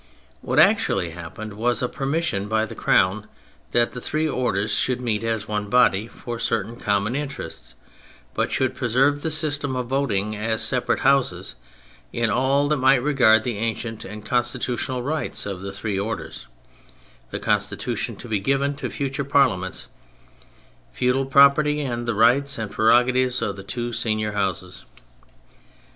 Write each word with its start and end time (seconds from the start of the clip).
What 0.41 0.57
actually 0.57 1.11
happened 1.11 1.53
was 1.59 1.83
a 1.83 1.87
permission 1.87 2.47
by 2.47 2.65
the 2.65 2.73
Crown 2.73 3.27
that 3.69 3.91
the 3.91 4.01
three 4.01 4.27
Orders 4.27 4.71
should 4.73 4.99
meet 4.99 5.23
as 5.23 5.47
one 5.47 5.69
body 5.69 6.07
for 6.07 6.39
certain 6.39 6.75
common 6.77 7.15
interests, 7.15 7.75
but 8.33 8.49
should 8.51 8.73
preserve 8.73 9.21
the 9.21 9.29
system 9.29 9.75
of 9.75 9.85
voting 9.85 10.35
as 10.35 10.63
separate 10.63 11.01
Houses 11.01 11.53
in 12.11 12.31
*' 12.31 12.31
all 12.31 12.67
that 12.69 12.77
might 12.77 13.03
regard 13.03 13.43
the 13.43 13.59
ancient 13.59 14.03
and 14.03 14.25
constitutional 14.25 15.03
rights 15.03 15.45
of 15.45 15.61
the 15.61 15.71
three 15.71 15.99
Orders, 15.99 16.47
the 17.29 17.37
Constitution 17.37 18.15
to 18.15 18.27
be 18.27 18.39
given 18.39 18.73
to 18.77 18.89
futm 18.89 19.23
e 19.23 19.29
Par 19.29 19.49
liaments, 19.49 19.85
feudal 20.91 21.27
property, 21.27 21.81
and 21.81 22.07
the 22.07 22.15
rights 22.15 22.57
and 22.57 22.71
prerogatives 22.71 23.39
of 23.43 23.55
the 23.55 23.61
two 23.61 23.93
senior 23.93 24.31
Houses." 24.31 24.83